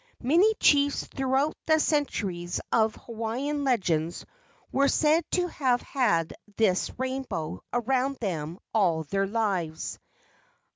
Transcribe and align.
Many 0.23 0.55
chiefs 0.55 1.05
throughout 1.05 1.55
the 1.67 1.79
centuries 1.79 2.59
of 2.71 2.95
Hawaiian 2.95 3.63
legends 3.63 4.25
were 4.71 4.87
said 4.87 5.23
to 5.33 5.47
have 5.49 5.83
had 5.83 6.33
this 6.57 6.89
rainbow 6.97 7.61
around 7.71 8.17
them 8.19 8.57
all 8.73 9.03
their 9.03 9.27
lives. 9.27 9.99